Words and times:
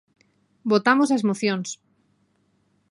Votamos 0.71 1.09
as 1.15 1.25
mocións. 1.29 1.69